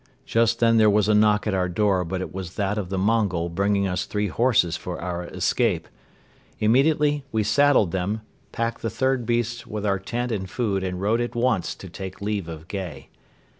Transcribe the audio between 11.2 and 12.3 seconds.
off at once to take